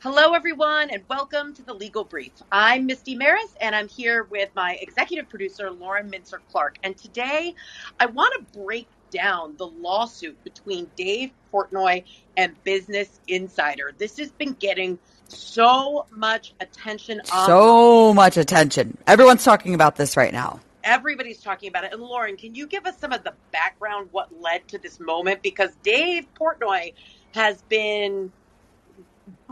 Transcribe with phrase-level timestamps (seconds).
[0.00, 2.30] Hello, everyone, and welcome to the Legal Brief.
[2.52, 6.78] I'm Misty Marris, and I'm here with my executive producer, Lauren Mincer Clark.
[6.84, 7.56] And today,
[7.98, 12.04] I want to break down the lawsuit between Dave Portnoy
[12.36, 13.92] and Business Insider.
[13.98, 17.20] This has been getting so much attention.
[17.24, 18.96] So much attention.
[19.08, 20.60] Everyone's talking about this right now.
[20.84, 21.92] Everybody's talking about it.
[21.92, 25.42] And Lauren, can you give us some of the background, what led to this moment?
[25.42, 26.94] Because Dave Portnoy
[27.34, 28.30] has been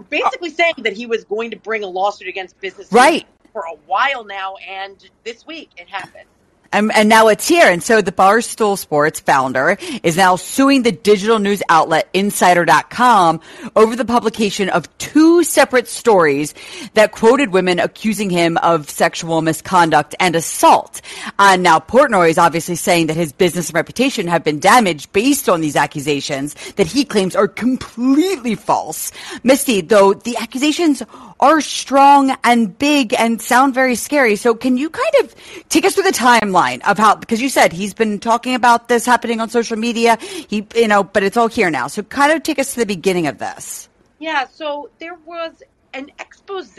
[0.08, 3.76] basically saying that he was going to bring a lawsuit against business right for a
[3.86, 6.28] while now, and this week it happened.
[6.76, 7.66] And, and, now it's here.
[7.66, 13.40] And so the Barstool Sports founder is now suing the digital news outlet Insider.com
[13.74, 16.52] over the publication of two separate stories
[16.92, 21.00] that quoted women accusing him of sexual misconduct and assault.
[21.38, 25.48] And now Portnoy is obviously saying that his business and reputation have been damaged based
[25.48, 29.12] on these accusations that he claims are completely false.
[29.42, 31.02] Misty, though the accusations
[31.40, 34.36] are strong and big and sound very scary.
[34.36, 35.34] So can you kind of
[35.68, 39.04] take us through the timeline of how, because you said he's been talking about this
[39.04, 40.16] happening on social media.
[40.20, 41.88] He, you know, but it's all here now.
[41.88, 43.88] So kind of take us to the beginning of this.
[44.18, 44.46] Yeah.
[44.46, 46.78] So there was an expose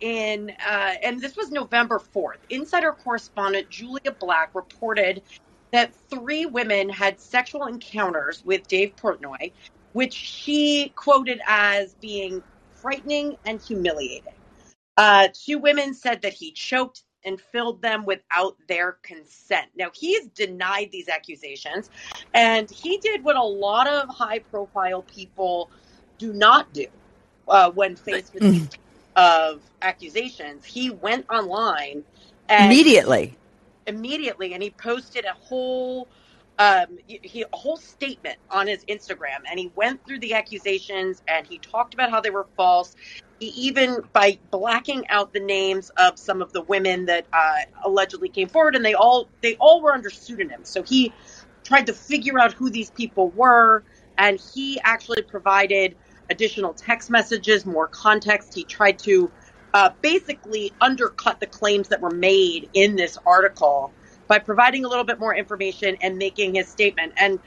[0.00, 2.38] in, uh, and this was November 4th.
[2.50, 5.22] Insider correspondent Julia Black reported
[5.72, 9.52] that three women had sexual encounters with Dave Portnoy,
[9.92, 12.42] which she quoted as being
[12.86, 14.32] frightening and humiliating.
[14.96, 19.66] Uh, two women said that he choked and filled them without their consent.
[19.76, 21.90] Now, he's denied these accusations,
[22.32, 25.68] and he did what a lot of high profile people
[26.18, 26.86] do not do
[27.48, 28.68] uh, when faced with these
[29.16, 30.64] of accusations.
[30.64, 32.04] He went online
[32.48, 33.36] immediately.
[33.88, 36.08] Immediately, and he posted a whole
[36.58, 41.46] um, he a whole statement on his Instagram, and he went through the accusations and
[41.46, 42.94] he talked about how they were false.
[43.38, 48.30] He even by blacking out the names of some of the women that uh, allegedly
[48.30, 50.70] came forward, and they all they all were under pseudonyms.
[50.70, 51.12] So he
[51.62, 53.84] tried to figure out who these people were,
[54.16, 55.96] and he actually provided
[56.30, 58.54] additional text messages, more context.
[58.54, 59.30] He tried to
[59.74, 63.92] uh, basically undercut the claims that were made in this article
[64.26, 67.12] by providing a little bit more information and making his statement.
[67.16, 67.38] And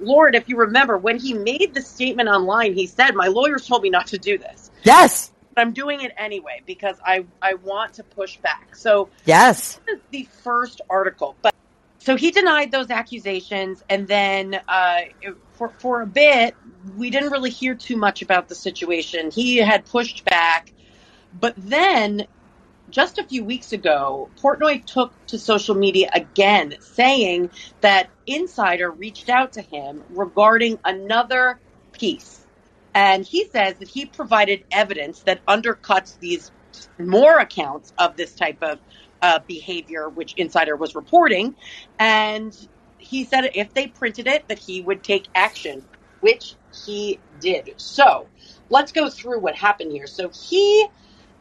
[0.00, 3.82] Lord, if you remember, when he made the statement online, he said, My lawyers told
[3.82, 4.70] me not to do this.
[4.84, 5.32] Yes.
[5.54, 8.76] But I'm doing it anyway because I, I want to push back.
[8.76, 9.80] So, yes.
[9.86, 11.36] This is the first article.
[11.42, 11.54] But
[11.98, 13.82] so he denied those accusations.
[13.88, 15.00] And then uh,
[15.54, 16.54] for, for a bit,
[16.96, 19.30] we didn't really hear too much about the situation.
[19.30, 20.72] He had pushed back.
[21.38, 22.26] But then
[22.90, 27.50] just a few weeks ago, Portnoy took to social media again, saying
[27.80, 31.58] that Insider reached out to him regarding another
[31.92, 32.46] piece.
[32.94, 36.50] And he says that he provided evidence that undercuts these
[36.98, 38.78] more accounts of this type of
[39.20, 41.54] uh, behavior, which Insider was reporting.
[41.98, 42.56] And
[42.98, 45.84] he said if they printed it, that he would take action,
[46.20, 46.54] which
[46.86, 47.74] he did.
[47.76, 48.28] So
[48.70, 50.06] let's go through what happened here.
[50.06, 50.86] So he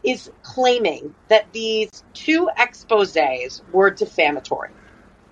[0.08, 4.70] is claiming that these two exposes were defamatory.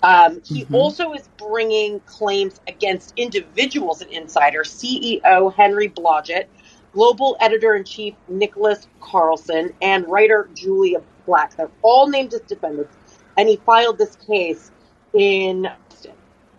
[0.03, 0.75] Um, he mm-hmm.
[0.75, 6.47] also is bringing claims against individuals at Insider, CEO Henry Blodget,
[6.91, 11.55] global editor in chief Nicholas Carlson, and writer Julia Black.
[11.55, 12.95] They're all named as defendants,
[13.37, 14.71] and he filed this case
[15.13, 15.69] in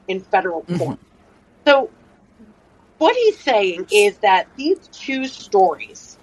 [0.08, 0.98] in federal court.
[0.98, 1.02] Mm-hmm.
[1.66, 1.90] So,
[2.96, 6.15] what he's saying is that these two stories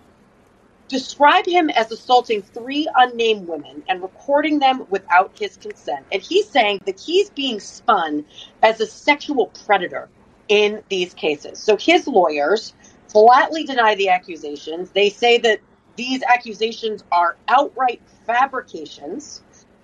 [0.88, 6.06] describe him as assaulting three unnamed women and recording them without his consent.
[6.12, 8.26] And he's saying that he's being spun
[8.62, 10.10] as a sexual predator
[10.48, 11.60] in these cases.
[11.60, 12.74] So his lawyers
[13.08, 14.92] flatly deny the accusations.
[14.92, 15.60] They say that
[15.96, 19.42] these accusations are outright fabrications.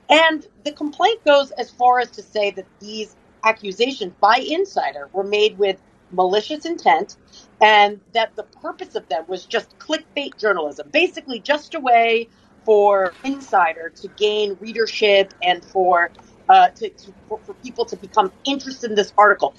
[0.09, 5.23] And the complaint goes as far as to say that these accusations by Insider were
[5.23, 5.79] made with
[6.11, 7.16] malicious intent
[7.62, 12.29] and that the purpose of them was just clickbait journalism, basically just a way
[12.66, 16.11] for Insider to gain readership and for
[16.50, 19.53] uh, to, to for, for, people to become interested in this article.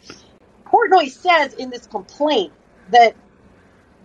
[0.66, 2.52] Portnoy says in this complaint
[2.90, 3.14] that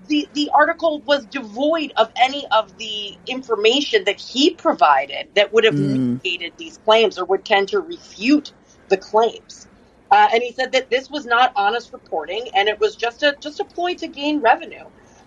[0.07, 5.63] the the article was devoid of any of the information that he provided that would
[5.63, 6.19] have mm.
[6.21, 8.53] mitigated these claims or would tend to refute
[8.89, 9.67] the claims.
[10.15, 13.35] Uh, and he said that this was not honest reporting, and it was just a
[13.41, 14.85] just a ploy to gain revenue.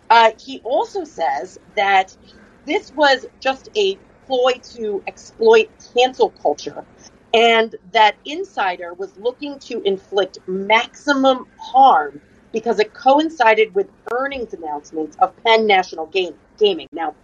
[0.08, 2.16] Uh, he also says that
[2.64, 6.86] this was just a ploy to exploit cancel culture,
[7.34, 12.18] and that Insider was looking to inflict maximum harm
[12.50, 16.38] because it coincided with earnings announcements of Penn National Gaming.
[16.58, 16.88] Gaming.
[16.92, 17.14] Now,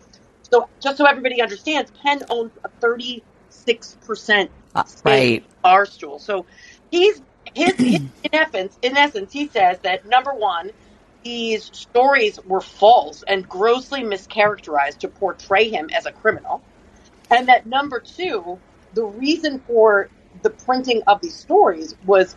[0.43, 5.45] so just so everybody understands, Penn owns a 36% Uh, stake right.
[5.65, 6.21] Barstool.
[6.21, 6.45] So
[6.91, 7.23] he's
[7.55, 10.71] his, his in essence, in essence, he says that number one,
[11.23, 16.63] these stories were false and grossly mischaracterized to portray him as a criminal,
[17.31, 18.59] and that number two,
[18.93, 20.09] the reason for
[20.43, 22.37] the printing of these stories was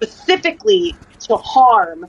[0.00, 2.06] specifically to harm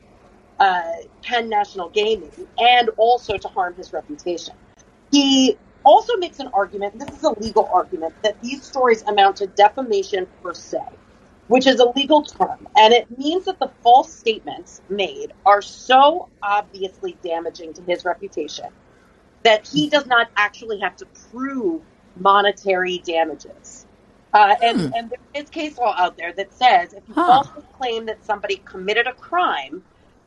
[0.60, 0.92] uh,
[1.24, 4.56] Penn National Gaming and also to harm his reputation.
[5.12, 9.48] He also makes an argument, this is a legal argument, that these stories amount to
[9.48, 10.80] defamation per se,
[11.50, 16.32] which is a legal term, and it means that the false statements made are so
[16.44, 18.68] obviously damaging to his reputation
[19.44, 21.84] that he does not actually have to prove
[22.16, 23.86] monetary damages.
[24.34, 24.92] Uh, and, Hmm.
[24.94, 27.24] and there is case law out there that says if you Huh.
[27.26, 29.84] falsely claim that somebody committed a crime,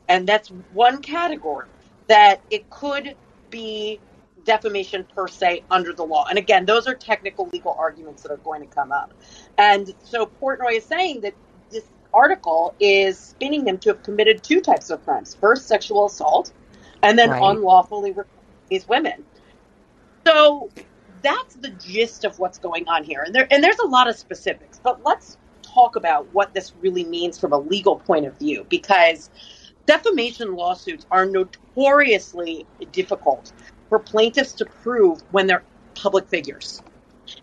[0.07, 1.67] and that's one category,
[2.09, 3.15] that it could
[3.49, 4.01] be
[4.45, 6.25] defamation per se under the law.
[6.29, 9.13] And again, those are technical legal arguments that are going to come up.
[9.57, 11.33] And so Portnoy is saying that
[11.71, 15.35] this article is spinning him to have committed two types of crimes.
[15.35, 16.51] First, sexual assault,
[17.01, 17.41] and then Right.
[17.41, 18.15] unlawfully
[18.69, 19.25] these women.
[20.25, 20.69] So
[21.21, 23.23] that's the gist of what's going on here.
[23.25, 27.03] And there and there's a lot of specifics, but let's talk about what this really
[27.03, 29.29] means from a legal point of view because
[29.85, 33.51] defamation lawsuits are notoriously difficult
[33.93, 35.61] for plaintiffs to prove when they're
[35.93, 36.81] public figures.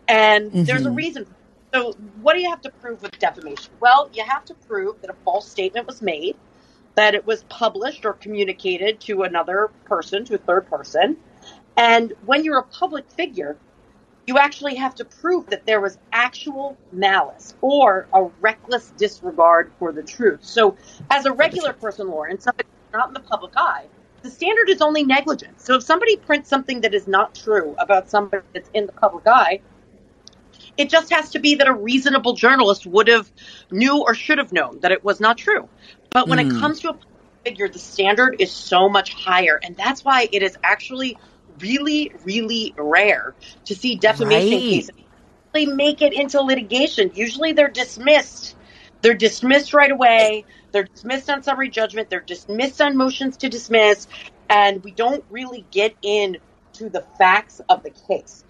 [0.09, 0.65] And mm-hmm.
[0.65, 1.25] there's a reason.
[1.73, 1.93] So,
[2.23, 3.73] what do you have to prove with defamation?
[3.79, 6.37] Well, you have to prove that a false statement was made,
[6.97, 11.19] that it was published or communicated to another person, to a third person.
[11.77, 13.57] And when you're a public figure,
[14.27, 19.93] you actually have to prove that there was actual malice or a reckless disregard for
[19.93, 20.45] the truth.
[20.45, 20.77] So,
[21.13, 23.87] as a regular person, Lauren, somebody not in the public eye,
[24.23, 25.65] the standard is only negligence.
[25.65, 29.27] So, if somebody prints something that is not true about somebody that's in the public
[29.27, 29.61] eye,
[30.77, 33.31] it just has to be that a reasonable journalist would have
[33.71, 35.69] knew or should have known that it was not true.
[36.13, 36.61] But when it Mm.
[36.61, 36.99] comes to a
[37.45, 41.19] figure, the standard is so much higher, and that's why it is actually
[41.61, 43.35] really, really rare
[43.67, 44.69] to see defamation Right.
[44.69, 44.91] cases
[45.53, 47.13] they make it into litigation.
[47.15, 48.57] Usually they're dismissed.
[49.03, 50.45] They're dismissed right away.
[50.73, 52.11] They're dismissed on summary judgment.
[52.11, 54.09] They're dismissed on motions to dismiss.
[54.49, 56.39] And we don't really get in
[56.75, 58.45] to the facts of the case.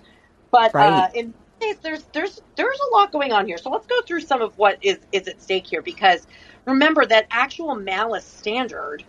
[0.50, 3.58] But uh, in this case, there's there's there's a lot going on here.
[3.58, 6.26] So let's go through some of what is, is at stake here because
[6.66, 9.04] remember that actual malice standard,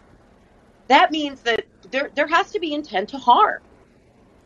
[0.87, 3.61] that means that there there has to be intent to harm.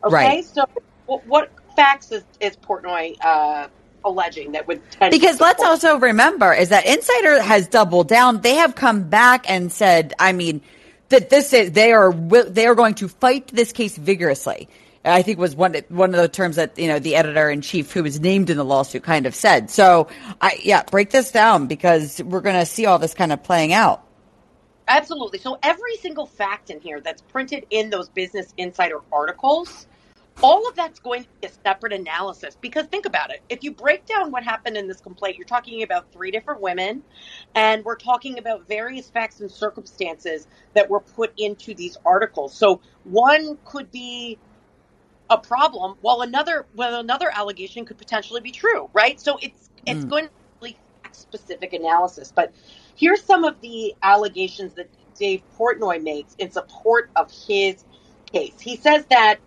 [0.04, 0.44] Okay, Right.
[0.44, 0.64] so
[1.06, 3.68] what, what facts is, is Portnoy uh,
[4.04, 8.40] alleging that would tend Because let's also remember is that Insider has doubled down.
[8.40, 10.60] They have come back and said, I mean,
[11.08, 14.68] that this is they are they are going to fight this case vigorously.
[15.04, 17.92] I think was one one of the terms that you know the editor in chief
[17.92, 19.70] who was named in the lawsuit kind of said.
[19.70, 20.08] So,
[20.40, 23.72] I yeah, break this down because we're going to see all this kind of playing
[23.72, 24.02] out.
[24.88, 25.38] Absolutely.
[25.38, 29.86] So every single fact in here that's printed in those Business Insider articles,
[30.42, 32.56] all of that's going to be a separate analysis.
[32.60, 33.40] Because think about it.
[33.48, 37.04] If you break down what happened in this complaint, you're talking about three different women,
[37.54, 42.56] and we're talking about various facts and circumstances that were put into these articles.
[42.56, 44.40] So one could be
[45.30, 49.20] a problem, while another well another allegation could potentially be true, right?
[49.20, 50.10] So it's it's Mm.
[50.10, 50.30] going to
[50.62, 52.32] be fact specific analysis.
[52.34, 52.52] But
[52.96, 57.84] here's some of the allegations that Dave Portnoy makes in support of his
[58.32, 58.60] case.
[58.60, 59.40] He says that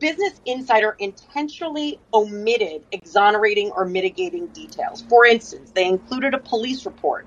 [0.00, 5.02] Business Insider intentionally omitted exonerating or mitigating details.
[5.02, 7.26] For instance, they included a police report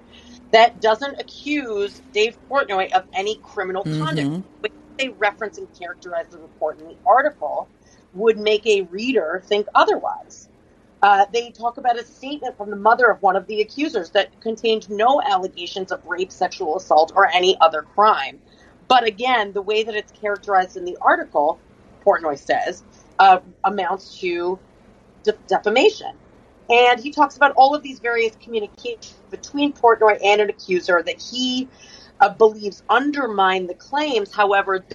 [0.51, 4.27] that doesn't accuse Dave Portnoy of any criminal conduct.
[4.27, 4.44] Mhm.
[4.62, 7.68] But they reference and characterize the report in the article
[8.13, 10.50] would make a reader think otherwise.
[11.01, 14.39] Uh, they talk about a statement from the mother of one of the accusers that
[14.42, 18.39] contained no allegations of rape, sexual assault, or any other crime.
[18.88, 21.60] But again, the way that it's characterized in the article,
[22.06, 22.84] Portnoy says,
[23.20, 24.60] uh, amounts to
[25.24, 26.12] de- defamation.
[26.70, 31.22] And he talks about all of these various communications between Portnoy and an accuser that
[31.22, 31.70] he
[32.20, 34.86] uh, believes undermine the claims, however,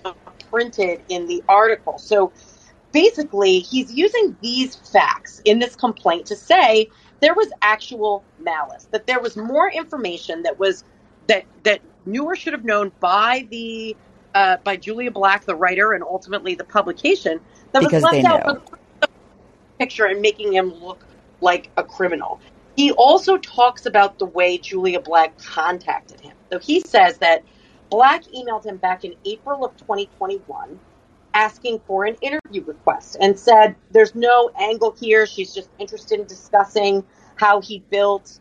[0.50, 1.98] printed in the article.
[1.98, 2.32] So
[2.92, 6.88] basically, he's using these facts in this complaint to say
[7.20, 10.84] there was actual malice, that there was more information that was
[11.26, 13.96] that that knew or should have known by the
[14.38, 17.40] uh, by Julia Black, the writer, and ultimately the publication
[17.72, 18.60] that Because was they left out knew.
[18.68, 19.08] for the
[19.80, 21.04] picture and making him look
[21.40, 22.38] like a criminal.
[22.76, 26.34] He also talks about the way Julia Black contacted him.
[26.52, 27.42] So he says that
[27.90, 30.78] Black emailed him back in April of 2021
[31.34, 35.26] asking for an interview request and said there's no angle here.
[35.26, 37.02] She's just interested in discussing
[37.34, 38.38] how he built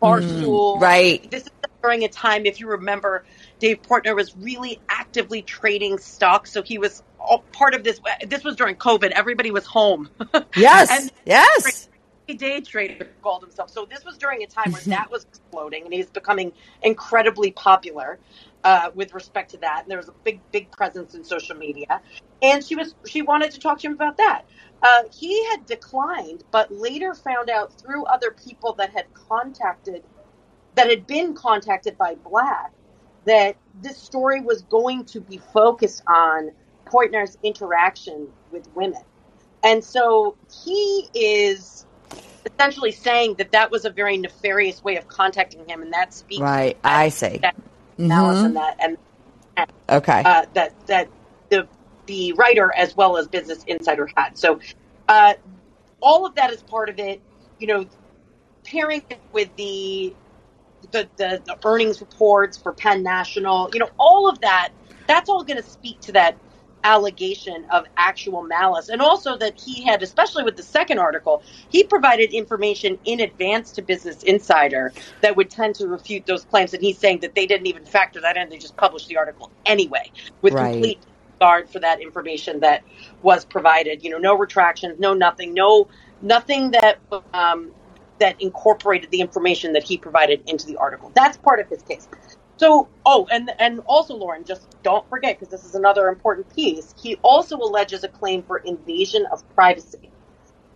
[0.00, 0.76] Barstool.
[0.76, 1.30] Mm, right.
[1.32, 1.50] This is
[1.82, 3.24] during a time, if you remember,
[3.58, 6.52] Dave Portnoy was really actively trading stocks.
[6.52, 7.02] So he was
[7.52, 8.00] part of this.
[8.26, 9.10] This was during COVID.
[9.10, 10.08] Everybody was home.
[10.56, 10.90] Yes.
[10.90, 11.88] and yes.
[12.26, 13.70] Day trader called himself.
[13.70, 18.18] So this was during a time where that was exploding, and he's becoming incredibly popular
[18.64, 19.82] uh, with respect to that.
[19.82, 22.00] And there was a big, big presence in social media,
[22.42, 24.42] and she was she wanted to talk to him about that.
[24.82, 30.02] Uh, he had declined, but later found out through other people that had contacted,
[30.74, 32.72] that had been contacted by Black,
[33.26, 36.50] that this story was going to be focused on
[36.86, 39.02] Portnoy's interaction with women.
[39.62, 41.86] And so he is
[42.46, 46.40] essentially saying that that was a very nefarious way of contacting him, and that speaks
[46.40, 46.78] right.
[46.84, 47.56] I say that
[47.98, 48.46] mm-hmm.
[48.46, 48.98] and that and,
[49.56, 51.08] and okay uh, that that
[51.48, 51.66] the
[52.06, 54.38] the writer as well as Business Insider had.
[54.38, 54.60] So
[55.08, 55.34] uh,
[56.00, 57.20] all of that is part of it.
[57.58, 57.86] You know,
[58.64, 60.14] pairing it with the
[60.90, 64.70] the, the, the earnings reports for Penn National, you know, all of that,
[65.06, 66.36] that's all going to speak to that
[66.84, 68.88] allegation of actual malice.
[68.88, 73.72] And also that he had, especially with the second article, he provided information in advance
[73.72, 76.72] to Business Insider that would tend to refute those claims.
[76.74, 78.48] And he's saying that they didn't even factor that in.
[78.48, 80.12] They just published the article anyway
[80.42, 80.72] with right.
[80.72, 81.00] complete
[81.40, 82.82] guard for that information that
[83.22, 84.04] was provided.
[84.04, 85.88] You know, no retractions, no nothing, no
[86.22, 86.98] nothing that
[87.34, 87.72] um,
[88.18, 91.12] that incorporated the information that he provided into the article.
[91.14, 92.08] That's part of his case.
[92.58, 96.94] So, oh, and and also, Lauren, just don't forget because this is another important piece.
[97.00, 100.10] He also alleges a claim for invasion of privacy,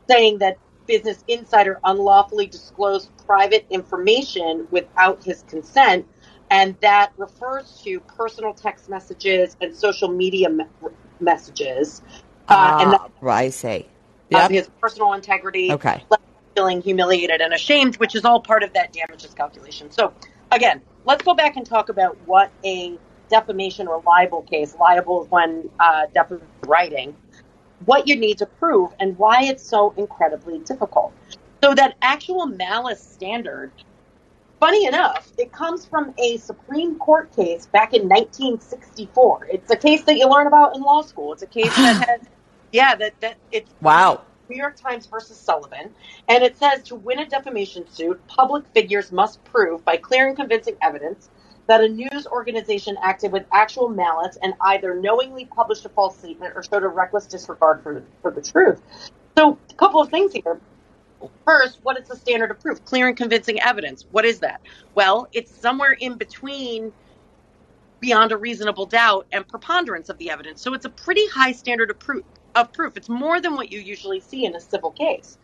[0.08, 6.06] saying that Business Insider unlawfully disclosed private information without his consent,
[6.50, 10.64] and that refers to personal text messages and social media me-
[11.18, 12.02] messages.
[12.48, 13.86] Uh, and that, right, I say,
[14.28, 14.50] yep.
[14.50, 15.70] his personal integrity.
[15.72, 16.02] Okay.
[16.54, 19.90] Feeling humiliated and ashamed, which is all part of that damages calculation.
[19.90, 20.12] So,
[20.50, 25.30] again, let's go back and talk about what a defamation or libel case, liable is
[25.30, 27.16] when uh, defamation writing,
[27.84, 31.12] what you need to prove and why it's so incredibly difficult.
[31.62, 33.70] So that actual malice standard,
[34.58, 39.48] funny enough, it comes from a Supreme Court case back in 1964.
[39.50, 41.32] It's a case that you learn about in law school.
[41.32, 42.20] It's a case that has,
[42.72, 44.22] yeah, that, that it's wow.
[44.50, 45.94] New York Times versus Sullivan,
[46.28, 50.36] and it says to win a defamation suit, public figures must prove by clear and
[50.36, 51.30] convincing evidence
[51.68, 56.52] that a news organization acted with actual malice and either knowingly published a false statement
[56.56, 58.82] or showed a reckless disregard for, for the truth.
[59.38, 60.60] So, a couple of things here.
[61.44, 62.84] First, what is the standard of proof?
[62.84, 64.04] Clear and convincing evidence.
[64.10, 64.60] What is that?
[64.94, 66.92] Well, it's somewhere in between
[68.00, 70.62] beyond a reasonable doubt and preponderance of the evidence.
[70.62, 72.96] So it's a pretty high standard of proof of proof.
[72.96, 75.38] It's more than what you usually see in a civil case.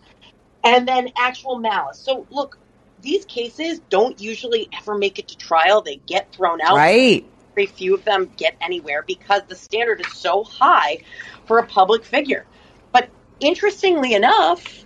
[0.64, 1.98] And then actual malice.
[1.98, 2.58] So look,
[3.02, 5.82] these cases don't usually ever make it to trial.
[5.82, 6.76] They get thrown out.
[6.76, 7.24] Right.
[7.54, 10.98] Very few of them get anywhere because the standard is so high
[11.46, 12.44] for a public figure.
[12.92, 13.08] But
[13.40, 14.84] interestingly enough,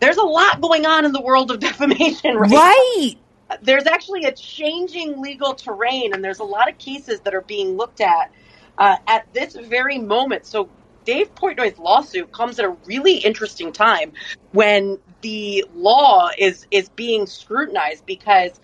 [0.00, 3.14] there's a lot going on in the world of defamation right, right.
[3.62, 7.76] There's actually a changing legal terrain, and there's a lot of cases that are being
[7.76, 8.32] looked at
[8.76, 10.46] uh, at this very moment.
[10.46, 10.68] So
[11.06, 14.12] Dave Portnoy's lawsuit comes at a really interesting time
[14.52, 18.60] when the law is is being scrutinized because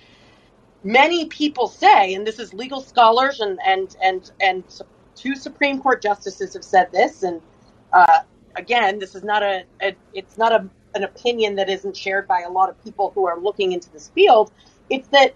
[0.83, 4.65] many people say, and this is legal scholars and and and and
[5.15, 7.41] two Supreme Court justices have said this, and
[7.93, 8.21] uh,
[8.57, 12.41] again, this is not a, a it's not a, an opinion that isn't shared by
[12.41, 14.51] a lot of people who are looking into this field.
[14.91, 15.35] It's that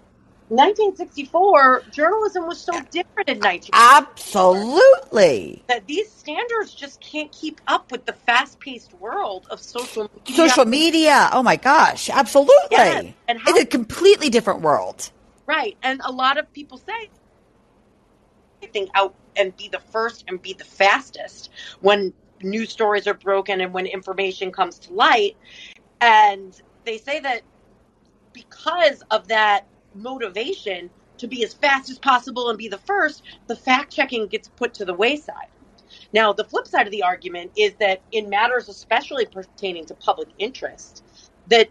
[0.49, 3.77] 1964, journalism was so different in 1964.
[3.77, 5.63] Absolutely.
[5.67, 10.35] That these standards just can't keep up with the fast paced world of social media.
[10.35, 11.29] Social media.
[11.33, 12.09] Oh my gosh.
[12.09, 12.53] Absolutely.
[12.71, 13.13] Yes.
[13.27, 15.11] And how, it's a completely different world.
[15.47, 15.77] Right.
[15.83, 17.09] And a lot of people say,
[18.73, 21.49] think out and be the first and be the fastest
[21.81, 25.35] when news stories are broken and when information comes to light.
[25.99, 27.41] And they say that
[28.33, 29.65] because of that
[29.97, 34.47] motivation to be as fast as possible and be the first, the fact checking gets
[34.49, 35.47] put to the wayside.
[36.13, 40.29] Now, the flip side of the argument is that in matters especially pertaining to public
[40.37, 41.03] interest,
[41.47, 41.69] that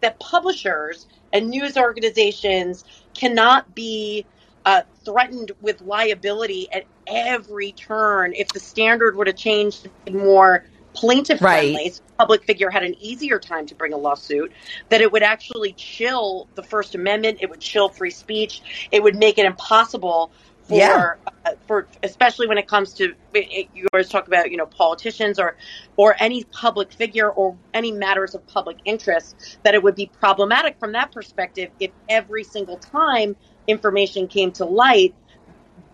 [0.00, 4.26] that publishers and news organizations cannot be
[4.66, 10.64] uh, threatened with liability at every turn if the standard were to change more
[10.94, 11.94] plaintiff friendly, right.
[11.94, 14.52] so public figure had an easier time to bring a lawsuit,
[14.88, 19.16] that it would actually chill the First Amendment, it would chill free speech, it would
[19.16, 20.30] make it impossible
[20.64, 21.14] for yeah.
[21.44, 25.38] uh, for especially when it comes to it, you always talk about you know politicians
[25.38, 25.56] or
[25.96, 30.78] or any public figure or any matters of public interest that it would be problematic
[30.78, 33.36] from that perspective if every single time
[33.66, 35.14] information came to light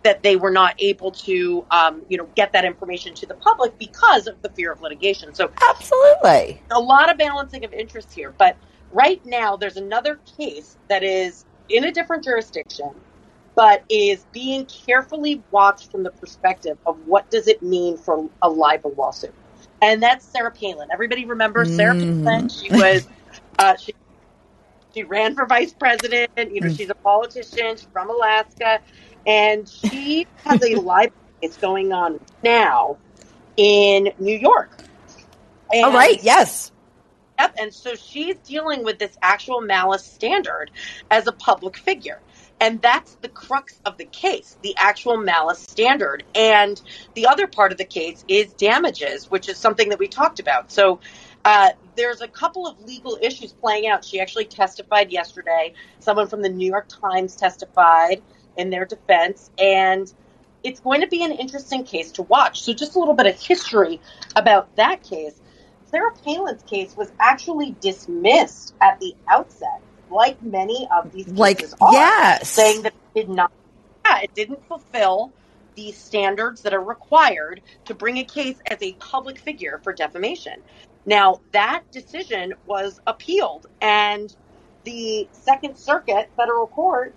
[0.03, 3.77] that they were not able to um, you know get that information to the public
[3.79, 8.35] because of the fear of litigation so absolutely a lot of balancing of interests here
[8.39, 8.57] but
[8.93, 12.91] right now there's another case that is in a different jurisdiction
[13.55, 18.49] but is being carefully watched from the perspective of what does it mean for a
[18.49, 19.35] libel lawsuit.
[19.83, 20.89] And that's Sarah Palin.
[20.93, 21.77] Everybody remembers mm.
[21.77, 22.49] Sarah Palin.
[22.49, 23.07] She was,
[23.59, 23.93] uh, she,
[24.95, 26.31] she ran for vice president.
[26.39, 26.77] You know, mm.
[26.77, 27.77] she's a politician.
[27.77, 28.81] She's from Alaska.
[29.27, 32.97] And she has a libel case going on now
[33.57, 34.71] in New York.
[35.73, 36.23] And, All right.
[36.23, 36.73] Yes.
[37.39, 37.55] Yep.
[37.59, 40.71] And so she's dealing with this actual malice standard
[41.11, 42.21] as a public figure.
[42.61, 46.25] And that's the crux of the case, the actual malice standard.
[46.35, 46.81] And
[47.15, 50.71] the other part of the case is damages, which is something that we talked about.
[50.71, 51.01] So
[51.47, 54.05] uh, there's a couple of legal issues playing out.
[54.05, 55.73] She actually testified yesterday.
[56.01, 58.21] Someone from the New York Times testified
[58.61, 59.51] in their defense.
[59.59, 60.13] And
[60.63, 62.63] it's going to be an interesting case to watch.
[62.63, 64.01] So, just a little bit of history
[64.37, 65.41] about that case.
[65.87, 71.63] Sarah Palin's case was actually dismissed at the outset like many of these cases like,
[71.81, 72.49] are, yes.
[72.49, 73.51] saying that it did not,
[74.05, 75.33] yeah, it didn't fulfill
[75.77, 80.61] the standards that are required to bring a case as a public figure for defamation.
[81.07, 84.35] Now, that decision was appealed, and
[84.85, 87.15] the Second Circuit federal court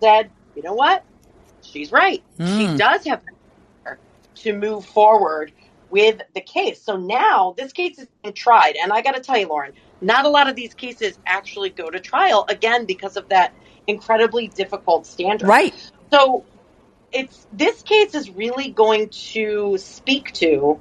[0.00, 1.04] said, you know what?
[1.62, 2.20] She's right.
[2.36, 2.58] Mm.
[2.58, 2.76] She hmm.
[2.76, 3.22] does have
[4.34, 5.52] to move forward
[5.88, 6.82] with the case.
[6.82, 8.74] So now this case is being tried.
[8.74, 11.88] And I got to tell you, Lauren, not a lot of these cases actually go
[11.88, 13.54] to trial again because of that
[13.86, 15.46] incredibly difficult standard.
[15.46, 15.92] Right.
[16.10, 16.44] So
[17.12, 20.80] it's this case is really going to speak to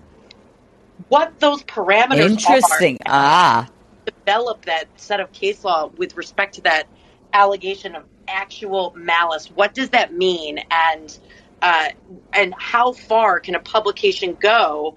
[1.07, 2.97] what those parameters Interesting.
[3.05, 3.69] ah.
[4.05, 6.87] Develop that set of case law with respect to that
[7.31, 9.47] allegation of actual malice.
[9.47, 10.59] What does that mean?
[10.71, 11.17] And
[11.61, 11.89] uh,
[12.33, 14.95] and how far can a publication go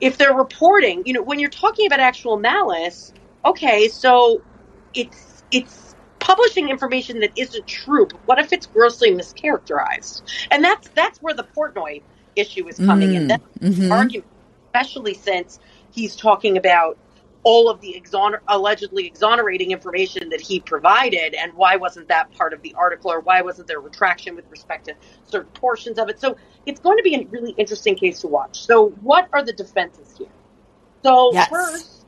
[0.00, 1.02] if they're reporting?
[1.06, 3.12] You know, when you're talking about actual malice,
[3.44, 4.42] okay, so
[4.94, 8.06] it's it's publishing information that isn't true.
[8.06, 10.22] But what if it's grossly mischaracterized?
[10.50, 12.02] And that's that's where the Portnoy
[12.34, 13.28] issue is coming mm, in.
[13.28, 13.92] That mm-hmm.
[13.92, 14.26] argument,
[14.66, 15.58] especially since
[15.92, 16.98] he's talking about
[17.46, 22.52] all of the exoner- allegedly exonerating information that he provided, and why wasn't that part
[22.52, 24.94] of the article, or why wasn't there retraction with respect to
[25.26, 26.18] certain portions of it?
[26.18, 28.66] So it's going to be a really interesting case to watch.
[28.66, 30.26] So, what are the defenses here?
[31.04, 31.48] So, yes.
[31.48, 32.04] first,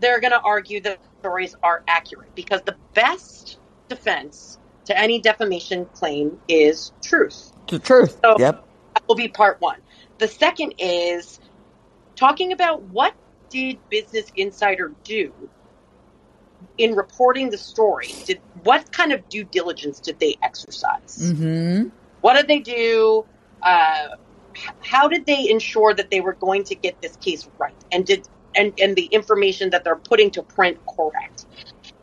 [0.00, 5.86] they're going to argue that stories are accurate because the best defense to any defamation
[5.94, 7.52] claim is truth.
[7.68, 8.18] The truth.
[8.24, 8.66] So yep.
[8.94, 9.78] That will be part one.
[10.18, 11.38] The second is
[12.16, 13.14] talking about what
[13.50, 15.32] did Business Insider do
[16.78, 18.16] in reporting the story?
[18.24, 21.18] Did what kind of due diligence did they exercise?
[21.32, 21.88] Mm-hmm.
[22.20, 23.26] What did they do?
[23.62, 24.08] Uh,
[24.80, 27.74] how did they ensure that they were going to get this case right?
[27.92, 31.46] And did and, and the information that they're putting to print correct.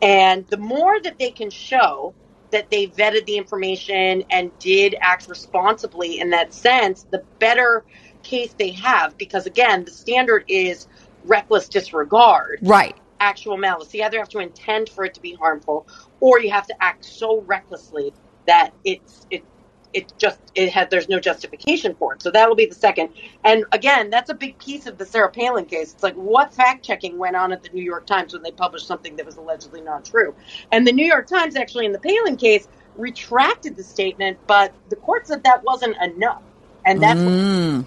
[0.02, 2.14] And the more that they can show
[2.52, 7.84] that they vetted the information and did act responsibly in that sense, the better
[8.24, 9.18] case they have.
[9.18, 10.88] Because again, the standard is
[11.28, 12.60] reckless disregard.
[12.62, 12.96] Right.
[13.20, 13.94] Actual malice.
[13.94, 15.88] You either have to intend for it to be harmful
[16.20, 18.14] or you have to act so recklessly
[18.46, 19.44] that it's it
[19.94, 22.22] it just it had there's no justification for it.
[22.22, 23.10] So that will be the second.
[23.44, 25.94] And again, that's a big piece of the Sarah Palin case.
[25.94, 28.86] It's like what fact checking went on at the New York Times when they published
[28.86, 30.36] something that was allegedly not true.
[30.72, 34.96] And the New York Times actually in the Palin case retracted the statement, but the
[34.96, 36.42] court said that wasn't enough.
[36.86, 37.86] And that's mm.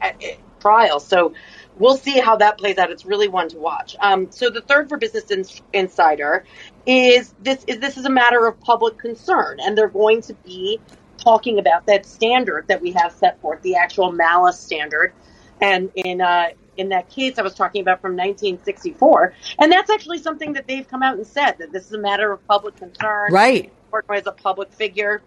[0.00, 1.00] at, at trial.
[1.00, 1.34] So
[1.78, 2.90] we'll see how that plays out.
[2.90, 3.96] It's really one to watch.
[4.00, 6.44] Um, so the third for Business Insider
[6.86, 10.80] is this is this is a matter of public concern, and they're going to be
[11.18, 15.12] talking about that standard that we have set forth, the actual malice standard.
[15.60, 20.18] And in uh, in that case, I was talking about from 1964, and that's actually
[20.18, 23.32] something that they've come out and said that this is a matter of public concern.
[23.32, 23.72] Right.
[23.92, 25.22] Portnoy is a public figure,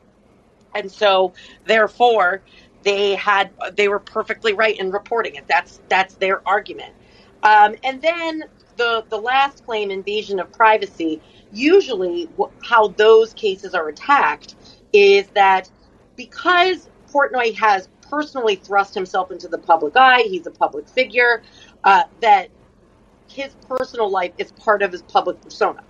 [0.73, 1.33] and so
[1.65, 2.41] therefore
[2.85, 5.45] they had they were perfectly right in reporting it.
[5.47, 6.93] That's that's their argument.
[7.43, 8.43] Um, and then
[8.77, 11.21] the the last claim, invasion of privacy.
[11.51, 12.29] Usually,
[12.63, 14.55] how those cases are attacked
[14.93, 15.69] is that
[16.15, 21.43] because Portnoy has personally thrust himself into the public eye, he's a public figure,
[21.83, 22.49] uh, that
[23.29, 25.83] his personal life is part of his public persona.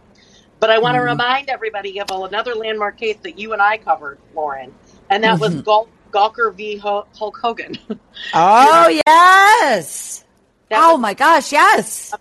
[0.59, 1.09] But I want to mm-hmm.
[1.09, 4.73] remind everybody of another landmark case that you and I covered, Lauren,
[5.09, 5.55] and that mm-hmm.
[5.55, 6.77] was Gawker, Gawker v.
[6.77, 7.77] Hulk Hogan.
[8.33, 10.23] oh yes!
[10.69, 12.13] That oh my gosh, yes.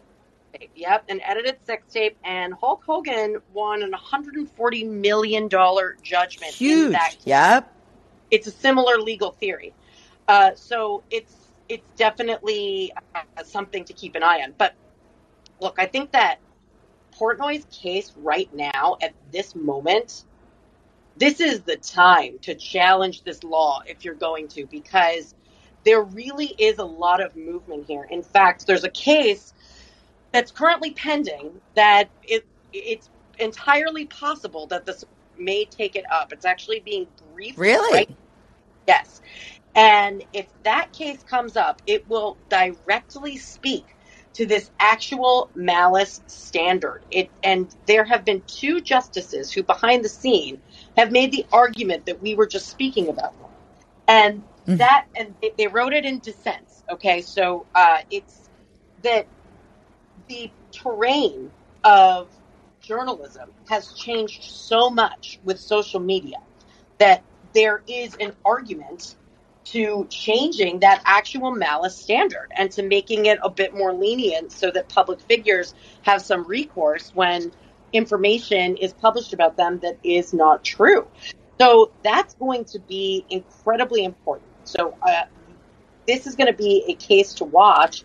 [0.74, 6.52] Yep, an edited sex tape, and Hulk Hogan won an 140 million dollar judgment.
[6.52, 6.96] Huge.
[7.24, 7.72] Yep.
[8.32, 9.72] It's a similar legal theory,
[10.26, 11.32] uh, so it's
[11.68, 14.54] it's definitely uh, something to keep an eye on.
[14.58, 14.74] But
[15.60, 16.40] look, I think that
[17.16, 20.24] Portnoy's case right now, at this moment,
[21.16, 25.34] this is the time to challenge this law if you're going to, because
[25.84, 28.04] there really is a lot of movement here.
[28.10, 29.52] In fact, there's a case
[30.32, 35.04] that's currently pending that it, it's entirely possible that this
[35.38, 36.32] may take it up.
[36.32, 37.58] It's actually being briefed.
[37.58, 37.94] Really?
[37.94, 38.16] Right?
[38.88, 39.20] Yes.
[39.74, 43.84] And if that case comes up, it will directly speak
[44.34, 47.02] to this actual malice standard.
[47.10, 50.60] It, and there have been two justices who, behind the scene,
[50.96, 53.34] have made the argument that we were just speaking about.
[54.06, 54.76] And mm-hmm.
[54.76, 56.82] that, and they, they, wrote it in dissents.
[56.90, 58.48] Okay, so uh, it's
[59.02, 59.26] that
[60.28, 61.50] the terrain
[61.82, 62.28] of
[62.80, 66.36] journalism has changed so much with social media
[66.98, 67.22] that
[67.54, 69.16] there is an argument
[69.64, 74.70] to changing that actual malice standard and to making it a bit more lenient so
[74.70, 77.50] that public figures have some recourse when
[77.94, 81.06] information is published about them that is not true.
[81.58, 84.50] So that's going to be incredibly important.
[84.64, 85.22] So uh,
[86.06, 88.02] this is going to be a case to watch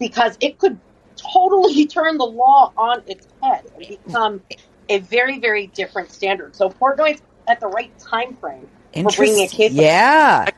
[0.00, 0.80] because it could
[1.16, 4.42] totally turn the law on its head and become
[4.88, 6.56] a very, very different standard.
[6.56, 9.72] So Portnoy's at the right time frame for bringing a case.
[9.72, 10.44] Yeah.
[10.46, 10.54] Like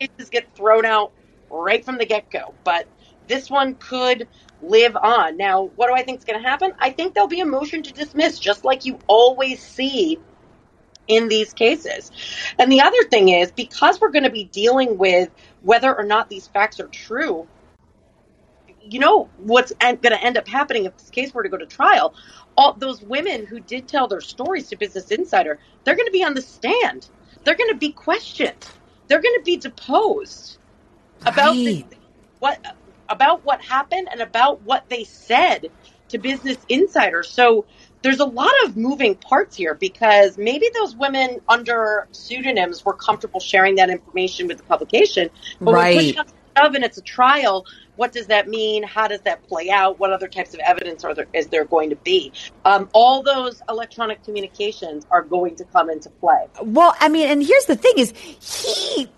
[0.00, 1.12] cases get thrown out
[1.50, 2.86] right from the get go, but
[3.28, 4.26] this one could
[4.62, 5.36] live on.
[5.36, 6.72] Now, what do I think is going to happen?
[6.78, 10.18] I think there'll be a motion to dismiss, just like you always see
[11.08, 12.10] in these cases.
[12.58, 15.30] And the other thing is, because we're going to be dealing with
[15.62, 17.46] whether or not these facts are true,
[18.80, 21.66] you know what's going to end up happening if this case were to go to
[21.66, 22.14] trial?
[22.56, 26.24] All those women who did tell their stories to Business Insider, they're going to be
[26.24, 27.08] on the stand.
[27.44, 28.66] They're going to be questioned
[29.12, 30.56] they're going to be deposed
[31.22, 31.34] right.
[31.34, 31.84] about the,
[32.38, 32.76] what
[33.12, 35.68] about what happened and about what they said
[36.08, 37.22] to Business Insider.
[37.22, 37.66] So
[38.02, 43.38] there's a lot of moving parts here because maybe those women under pseudonyms were comfortable
[43.38, 45.94] sharing that information with the publication, but right.
[45.94, 48.82] when push comes to shove and it's a trial, what does that mean?
[48.82, 49.98] How does that play out?
[49.98, 52.32] What other types of evidence are there, is there going to be?
[52.64, 56.46] Um, all those electronic communications are going to come into play.
[56.62, 59.08] Well, I mean, and here's the thing: is he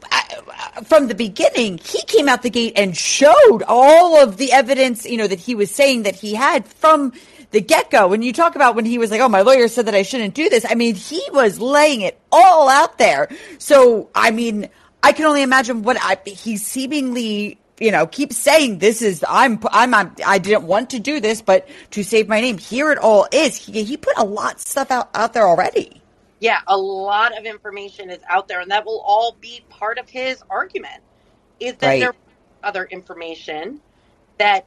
[0.85, 5.17] from the beginning he came out the gate and showed all of the evidence, you
[5.17, 7.13] know, that he was saying that he had from
[7.53, 8.09] the get go.
[8.09, 10.35] When you talk about when he was like, "Oh, my lawyer said that I shouldn't
[10.35, 13.29] do this," I mean, he was laying it all out there.
[13.59, 14.69] So, I mean.
[15.05, 19.59] I can only imagine what I, he's seemingly you know, keep saying this is I'm
[19.71, 22.99] I'm, I'm I didn't want to do this, but to save my name, here it
[22.99, 23.57] all is.
[23.57, 26.01] He, he put a lot of stuff out out there already.
[26.41, 30.09] Yeah, a lot of information is out there, and that will all be part of
[30.09, 31.03] his argument.
[31.59, 32.01] Is that right.
[32.01, 32.15] there
[32.63, 33.81] other information
[34.39, 34.67] that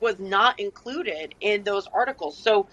[0.00, 2.36] was not included in those articles?
[2.36, 2.68] So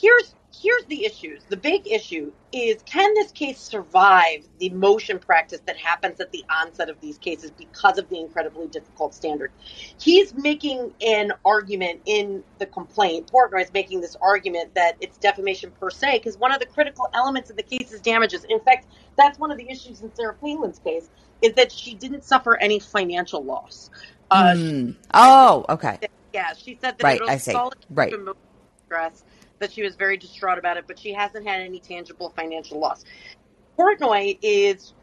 [0.00, 1.42] here's here's the issues.
[1.48, 6.44] The big issue is can this case survive the motion practice that happens at the
[6.48, 9.52] onset of these cases because of the incredibly difficult standard?
[10.00, 13.30] He's making an argument in the complaint.
[13.32, 17.08] Portnoy is making this argument that it's defamation per se because one of the critical
[17.14, 18.44] elements of the case is damages.
[18.44, 21.08] In fact, that's one of the issues in Sarah Palin's case
[21.42, 23.90] is that she didn't suffer any financial loss.
[24.30, 24.94] Uh, mm.
[25.14, 25.98] Oh, okay.
[26.32, 27.56] Yeah, she said that right, it was I see.
[27.90, 28.12] right.
[28.86, 29.22] stress
[29.58, 33.04] that she was very distraught about it, but she hasn't had any tangible financial loss.
[33.78, 34.94] Portnoy is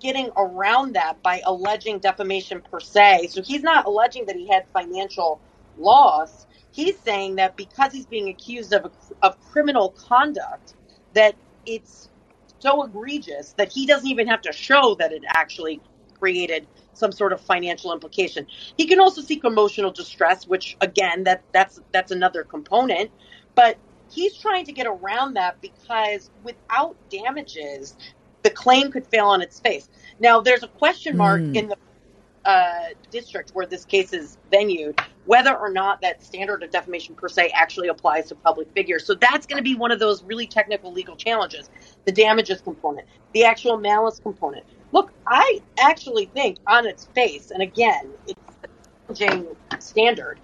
[0.00, 3.28] getting around that by alleging defamation per se.
[3.30, 5.40] So he's not alleging that he had financial
[5.76, 6.46] loss.
[6.70, 8.92] He's saying that because he's being accused of,
[9.22, 10.74] of criminal conduct,
[11.14, 11.34] that
[11.66, 12.08] it's
[12.60, 15.80] so egregious that he doesn't even have to show that it actually
[16.18, 18.46] created some sort of financial implication.
[18.76, 23.10] He can also seek emotional distress, which again, that that's that's another component.
[23.54, 23.78] But
[24.10, 27.96] he's trying to get around that because without damages,
[28.42, 29.88] the claim could fail on its face.
[30.20, 31.56] Now, there's a question mark mm.
[31.56, 31.76] in the
[32.44, 37.28] uh, district where this case is venued, whether or not that standard of defamation per
[37.28, 39.04] se actually applies to public figures.
[39.04, 41.68] So that's going to be one of those really technical legal challenges.
[42.06, 44.64] The damages component, the actual malice component.
[44.92, 50.40] Look, I actually think on its face, and again, it's a challenging standard.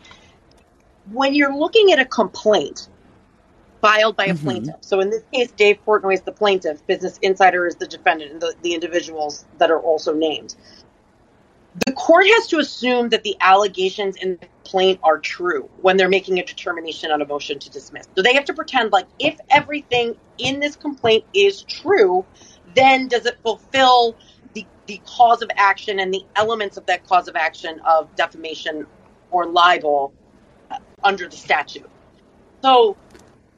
[1.11, 2.88] When you're looking at a complaint,
[3.84, 4.44] filed by a mm-hmm.
[4.44, 4.76] plaintiff.
[4.80, 8.40] So in this case, Dave Portnoy is the plaintiff, Business Insider is the defendant, and
[8.40, 10.56] the, the individuals that are also named.
[11.84, 16.08] The court has to assume that the allegations in the complaint are true when they're
[16.08, 18.06] making a determination on a motion to dismiss.
[18.16, 22.24] So they have to pretend like if everything in this complaint is true,
[22.74, 24.16] then does it fulfill
[24.54, 28.86] the, the cause of action and the elements of that cause of action of defamation
[29.30, 30.14] or libel
[30.70, 31.90] uh, under the statute?
[32.62, 32.96] So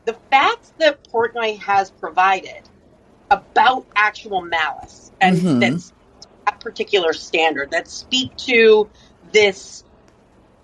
[0.06, 2.62] the facts that Portnoy has provided
[3.30, 5.58] about actual malice and mm-hmm.
[5.58, 5.92] that's
[6.46, 8.88] that particular standard that speak to
[9.32, 9.84] this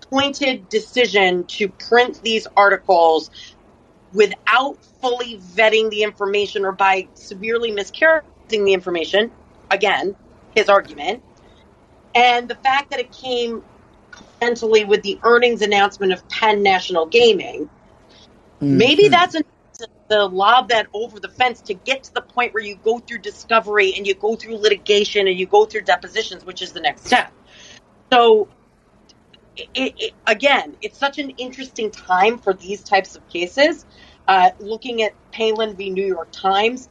[0.09, 3.29] pointed decision to print these articles
[4.13, 9.31] without fully vetting the information or by severely mischaracterizing the information.
[9.71, 10.15] Again,
[10.55, 11.23] his argument.
[12.15, 13.63] And the fact that it came
[14.39, 17.69] mentally with the earnings announcement of Penn National Gaming,
[18.63, 18.77] mm-hmm.
[18.77, 19.47] maybe that's enough
[20.09, 23.19] to lob that over the fence to get to the point where you go through
[23.19, 27.05] discovery and you go through litigation and you go through depositions, which is the next
[27.05, 27.31] step.
[28.11, 28.47] So
[29.55, 33.85] it, it, again, it's such an interesting time for these types of cases.
[34.27, 35.89] Uh, looking at Palin v.
[35.89, 36.89] New York Times,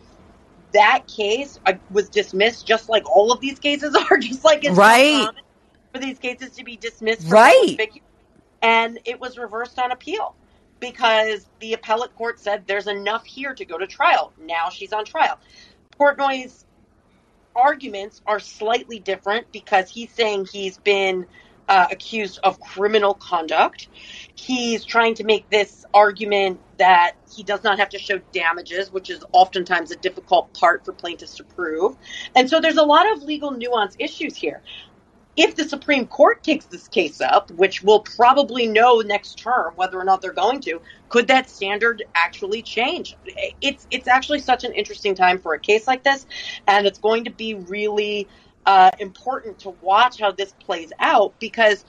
[0.73, 4.77] that case uh, was dismissed, just like all of these cases are, just like it's
[4.77, 5.29] right
[5.93, 7.79] for these cases to be dismissed, right?
[8.63, 10.35] And it was reversed on appeal
[10.83, 14.33] because the appellate court said there's enough here to go to trial.
[14.37, 15.39] Now she's on trial.
[15.99, 16.67] Portnoy's
[17.55, 21.27] arguments are slightly different because he's saying he's been
[21.69, 23.87] uh, accused of criminal conduct.
[24.35, 29.09] He's trying to make this argument that he does not have to show damages, which
[29.09, 31.97] is oftentimes a difficult part for plaintiffs to prove.
[32.35, 34.63] And so there's a lot of legal nuance issues here.
[35.37, 39.99] If the Supreme Court takes this case up, which we'll probably know next term whether
[39.99, 43.17] or not they're going to, could that standard actually change?
[43.63, 46.27] It's it's actually such an interesting time for a case like this,
[46.67, 48.29] and it's going to be really
[48.67, 51.85] uh, important to watch how this plays out because,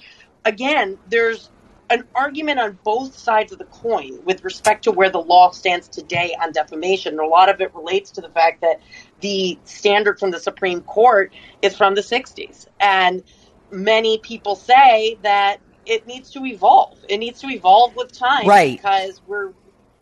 [0.45, 1.49] again, there's
[1.89, 5.87] an argument on both sides of the coin with respect to where the law stands
[5.87, 7.13] today on defamation.
[7.13, 8.79] And a lot of it relates to the fact that
[9.23, 12.67] the standard from the Supreme Court is from the 60s.
[12.81, 13.23] And
[13.71, 16.97] many people say that it needs to evolve.
[17.07, 18.45] It needs to evolve with time.
[18.45, 18.75] Right.
[18.75, 19.53] Because we're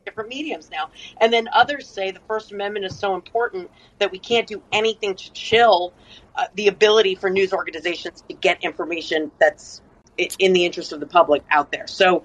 [0.05, 0.89] different mediums now.
[1.21, 5.13] And then others say the First Amendment is so important that we can't do anything
[5.15, 5.93] to chill
[6.35, 9.83] uh, the ability for news organizations to get information that's
[10.17, 11.85] in the interest of the public out there.
[11.85, 12.23] So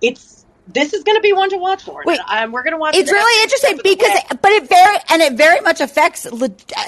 [0.00, 2.02] it's this is going to be one to watch for.
[2.04, 2.94] Wait, and we're going to watch.
[2.94, 6.26] It's really interesting because, but it very and it very much affects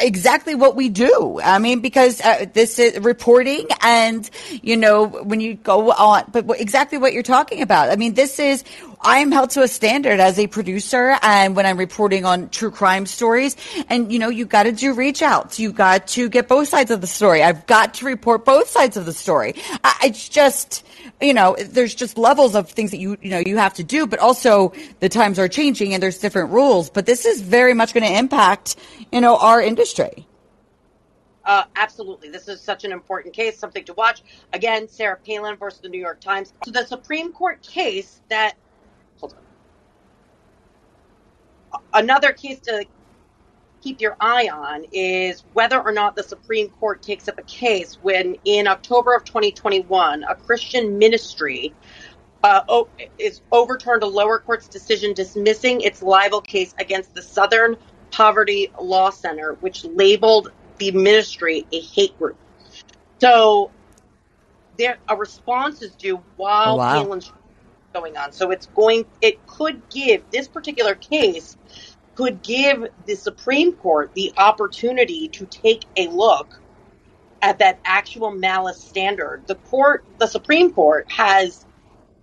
[0.01, 1.40] exactly what we do.
[1.43, 4.29] I mean, because uh, this is reporting, and
[4.62, 7.90] you know, when you go on, but exactly what you're talking about.
[7.90, 8.64] I mean, this is
[9.03, 12.71] I am held to a standard as a producer and when I'm reporting on true
[12.71, 13.57] crime stories.
[13.89, 15.59] And, you know, you got to do reach outs.
[15.59, 17.43] You got to get both sides of the story.
[17.43, 19.55] I've got to report both sides of the story.
[19.83, 20.85] I, it's just,
[21.19, 24.07] you know, there's just levels of things that you, you know, you have to do,
[24.07, 26.91] but also the times are changing and there's different rules.
[26.91, 28.77] But this is very much going to impact,
[29.11, 30.27] you know, our industry.
[31.43, 32.29] Uh, absolutely.
[32.29, 34.23] This is such an important case, something to watch.
[34.53, 36.53] Again, Sarah Palin versus the New York Times.
[36.67, 38.57] So the Supreme Court case that
[41.92, 42.85] another case to
[43.83, 47.98] keep your eye on is whether or not the Supreme Court takes up a case
[48.02, 51.72] when, in October of 2021, a Christian ministry
[52.42, 52.83] uh,
[53.18, 57.76] is overturned a lower court's decision dismissing its libel case against the Southern
[58.11, 62.37] Poverty Law Center, which labeled the ministry a hate group.
[63.20, 63.70] So,
[64.78, 67.02] there a response is due while oh, wow.
[67.02, 67.33] Palin's
[67.92, 68.33] going on.
[68.33, 71.57] So it's going, it could give this particular case
[72.20, 76.61] could give the Supreme Court the opportunity to take a look
[77.40, 79.46] at that actual malice standard.
[79.46, 81.64] The court, the Supreme Court has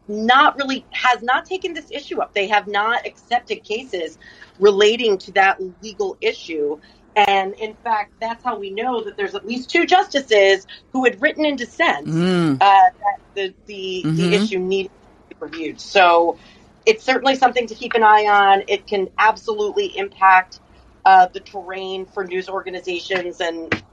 [0.07, 2.33] not really has not taken this issue up.
[2.33, 4.17] They have not accepted cases
[4.59, 6.79] relating to that legal issue.
[7.15, 11.19] And in fact, that's how we know that there's at least two justices who had
[11.21, 12.53] written in dissent mm.
[12.53, 14.15] uh, that the the, mm-hmm.
[14.15, 14.91] the issue needed
[15.39, 15.79] reviewed.
[15.79, 16.37] So
[16.85, 18.63] it's certainly something to keep an eye on.
[18.67, 20.59] It can absolutely impact
[21.05, 23.83] uh, the terrain for news organizations and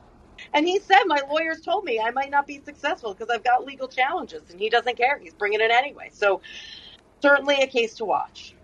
[0.53, 3.65] and he said my lawyers told me I might not be successful because I've got
[3.65, 5.19] legal challenges and he doesn't care.
[5.19, 6.11] He's bringing it anyway.
[6.13, 6.41] So
[7.23, 8.55] certainly a case to watch.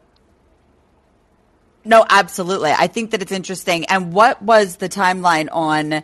[1.84, 2.72] No, absolutely.
[2.72, 3.86] I think that it's interesting.
[3.86, 6.02] And what was the timeline on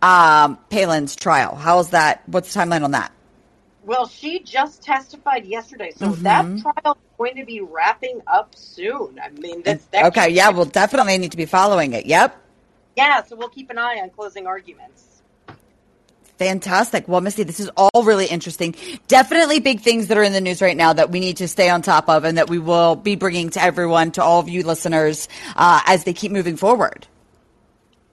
[0.00, 1.54] um, Palin's trial?
[1.54, 2.22] How is that?
[2.26, 3.12] What's the timeline on that?
[3.84, 6.22] Well, she just testified yesterday, so mm-hmm.
[6.24, 9.18] that trial is going to be wrapping up soon.
[9.18, 10.28] I mean, that's that okay.
[10.28, 12.06] Yeah, we'll definitely need to be following it.
[12.06, 12.36] Yep.
[12.96, 15.22] Yeah, so we'll keep an eye on closing arguments.
[16.38, 17.08] Fantastic.
[17.08, 18.76] Well, Misty, this is all really interesting.
[19.08, 21.68] Definitely big things that are in the news right now that we need to stay
[21.68, 24.62] on top of and that we will be bringing to everyone, to all of you
[24.62, 27.08] listeners, uh, as they keep moving forward.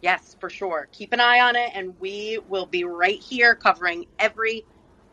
[0.02, 0.88] Yes, for sure.
[0.92, 4.66] Keep an eye on it, and we will be right here covering every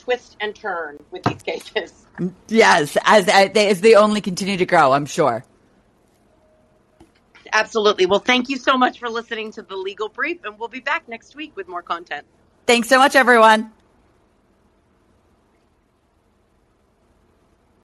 [0.02, 2.06] twist and turn with these cases.
[2.48, 5.44] Yes, as, as they only continue to grow, I'm sure.
[7.52, 8.06] Absolutely.
[8.06, 11.08] Well, thank you so much for listening to the Legal Brief, and we'll be back
[11.08, 12.26] next week with more content.
[12.66, 13.72] Thanks so much, everyone.